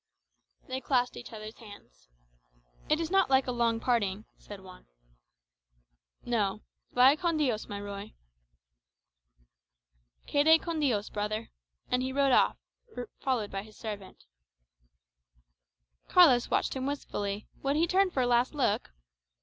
They 0.67 0.81
clasped 0.81 1.15
each 1.15 1.31
other's 1.31 1.59
hands. 1.59 2.07
"It 2.89 2.99
is 2.99 3.11
not 3.11 3.29
like 3.29 3.45
a 3.45 3.51
long 3.51 3.79
parting," 3.79 4.25
said 4.39 4.59
Juan. 4.59 4.87
"No. 6.25 6.63
Vaya 6.93 7.15
con 7.15 7.37
Dios, 7.37 7.67
my 7.67 7.77
Ruy." 7.79 8.15
"Quede 10.27 10.59
con 10.59 10.79
Dios,[#] 10.79 11.11
brother;" 11.11 11.51
and 11.91 12.01
he 12.01 12.11
rode 12.11 12.31
off, 12.31 12.57
followed 13.19 13.51
by 13.51 13.61
his 13.61 13.77
servant. 13.77 14.23
[#] 14.25 14.25
Remain 14.25 14.79
with 14.79 16.07
God. 16.07 16.13
Carlos 16.15 16.49
watched 16.49 16.73
him 16.75 16.87
wistfully; 16.87 17.47
would 17.61 17.75
he 17.75 17.85
turn 17.85 18.09
for 18.09 18.23
a 18.23 18.25
last 18.25 18.55
look? 18.55 18.89